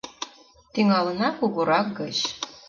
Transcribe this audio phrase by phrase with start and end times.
[0.73, 2.17] Тӱҥалына кугурак гыч.